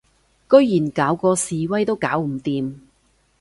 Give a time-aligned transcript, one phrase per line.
[0.49, 2.73] 居然搞嗰示威都搞唔掂